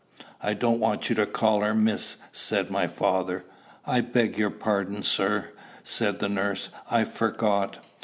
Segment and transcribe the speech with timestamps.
[0.41, 3.45] "I don't want you to call her Miss," said my father.
[3.85, 5.51] "I beg your pardon, sir,"
[5.83, 7.77] said the nurse; "I forgot."